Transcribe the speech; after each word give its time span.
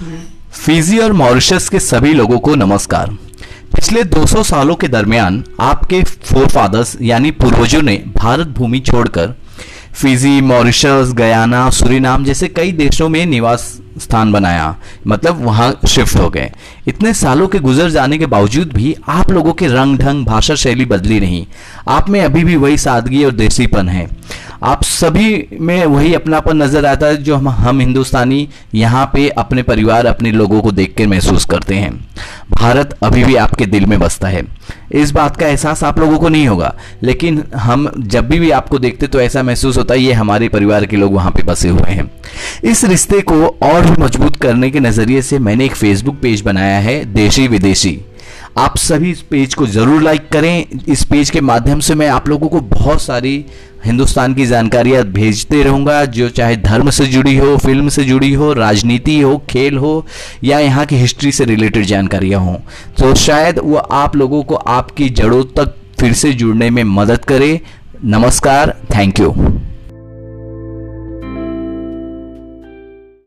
Fiji 0.00 0.98
और 0.98 1.12
Mauritius 1.12 1.68
के 1.68 1.78
सभी 1.80 2.12
लोगों 2.14 2.38
को 2.38 2.54
नमस्कार। 2.54 3.10
पिछले 3.74 4.02
200 4.04 4.42
सालों 4.42 4.74
के 4.74 4.88
दरमियान 4.88 5.42
आपके 5.60 6.02
फोर 6.02 6.46
फादर्स 6.46 6.96
यानी 7.02 7.30
पूर्वजों 7.30 7.82
ने 7.82 7.96
भारत 8.16 8.46
भूमि 8.46 8.80
छोड़कर 8.80 9.34
फिजी 9.92 10.40
मॉरिशस 10.40 11.12
गयाना 11.14 11.68
सुरीनाम 11.70 12.24
जैसे 12.24 12.48
कई 12.48 12.72
देशों 12.72 13.08
में 13.08 13.24
निवास 13.26 13.80
स्थान 13.98 14.32
बनाया 14.32 14.76
मतलब 15.06 15.44
वहाँ 15.44 15.72
शिफ्ट 15.88 16.16
हो 16.16 16.28
गए। 16.30 16.50
इतने 16.86 17.14
सालों 17.14 17.48
के 17.48 17.58
गुजर 17.58 17.90
जाने 17.90 18.18
के 18.18 18.26
बावजूद 18.26 18.72
भी 18.72 18.94
आप 19.08 19.30
लोगों 19.30 19.52
के 19.52 19.66
रंग 19.66 19.98
ढंग 19.98 20.26
भाषा 20.26 20.54
शैली 20.54 20.84
बदली 20.84 21.20
नहीं। 21.20 21.46
आप 21.88 22.08
में 22.08 22.20
अभी 22.20 22.44
भी 22.44 22.56
वही 22.56 22.78
सादगी 22.78 23.24
और 23.24 23.32
देसीपन 23.32 23.88
है। 23.88 24.08
आप 24.62 24.82
सभी 24.84 25.58
में 25.60 25.84
वही 25.86 26.12
अपनापन 26.14 26.62
नज़र 26.62 26.86
आता 26.86 27.06
है 27.06 27.16
जो 27.16 27.36
हम 27.36 27.48
हम 27.48 27.78
हिंदुस्तानी 27.80 28.48
यहाँ 28.74 29.04
पे 29.14 29.28
अपने 29.28 29.62
परिवार, 29.62 30.06
अपने 30.06 30.32
लोगों 30.32 30.60
को 30.62 30.72
देख 30.72 30.94
कर 30.98 31.06
महसूस 31.06 31.44
करते 31.44 31.74
हैं। 31.74 31.92
भारत 32.50 32.96
अभी 33.02 33.24
भी 33.24 33.36
आपके 33.36 33.66
दिल 33.66 33.86
में 33.86 33.98
बसता 34.00 34.28
है। 34.28 34.42
इस 34.92 35.10
बात 35.10 35.36
का 35.36 35.46
एहसास 35.46 35.84
आप 35.84 35.98
लोगों 35.98 36.18
को 36.18 36.28
नहीं 36.28 36.46
होगा, 36.48 36.74
लेकिन 37.02 37.42
हम 37.56 37.90
जब 37.98 38.28
भी 38.28 38.38
भी 38.40 38.50
आपको 38.50 38.78
देखते 38.78 39.06
तो 39.06 39.20
ऐसा 39.20 39.42
महसूस 39.42 39.76
होता 39.76 39.94
है, 39.94 40.00
ये 40.00 40.12
हमारे 40.12 40.48
परिवार 40.48 40.86
के 40.86 40.96
लोग 40.96 41.14
वहाँ 41.14 41.30
पे 41.30 41.42
बसे 41.42 41.68
हुए 41.68 41.90
हैं। 41.90 42.10
इस 42.64 42.84
रिश्ते 42.84 43.20
को 43.22 43.46
और 43.62 43.86
भी 43.86 44.02
मज़बूत 44.02 44.36
करने 44.36 44.70
के 44.70 44.80
नज़रिए 44.80 45.22
से 45.22 45.38
मैंने 45.38 45.64
एक 45.64 45.74
फेसबुक 45.74 46.20
पेज 46.22 46.40
बनाया 46.42 46.78
है, 46.78 47.04
देशी 47.14 47.48
विदेशी। 47.48 47.98
आप 48.58 48.76
सभी 48.76 49.10
इस 49.10 49.20
पेज 49.22 49.54
को 49.54 49.66
ज़रूर 49.66 50.02
लाइक 50.02 50.28
करें। 50.28 50.64
इस 50.88 51.04
पेज 51.04 51.30
के 51.30 51.40
माध्यम 51.40 51.80
से 51.80 51.94
मैं 51.94 52.08
आप 52.08 52.28
लोगों 52.28 52.48
को 52.48 52.60
बहुत 52.60 53.02
सारी 53.02 53.44
हिंदुस्तान 53.84 54.34
की 54.34 54.46
जानकारियाँ 54.46 55.02
भेजते 55.04 55.62
रहूँगा। 55.62 56.04
जो 56.06 56.28
चाहे 56.28 56.56
धर्म 56.56 56.90
से 56.90 57.06
जुड़ी 57.06 57.36
हो, 57.36 57.56
फ़िल्म 57.56 57.88
से 57.88 58.04
जुड़ी 58.04 58.32
हो, 58.32 58.52
राजनीति 58.52 59.20
हो, 59.20 59.36
खेल 59.50 59.76
हो, 59.76 60.06
या 60.44 60.58
यहाँ 60.58 60.86
की 60.86 60.96
हिस्ट्री 60.96 61.32
से 61.32 61.44
रिलेटेड 61.44 61.84
जानकारियाँ 61.84 62.40
हों। 62.40 62.56
तो 62.98 63.14
शायद 63.14 63.58
वो 63.58 63.76
आप 63.76 64.16
लोगों 64.16 64.42
को 64.42 64.54
आपकी 64.54 65.08
जड़ों 65.10 65.42
तक 65.56 65.74
फिर 66.00 66.12
से 66.12 66.32
जुड़ने 66.32 66.70
में 66.70 66.84
मदद 66.84 67.24
करे। 67.24 67.60
नमस्कार 68.04 68.76
थैंक 68.96 69.20
यू 69.20 69.34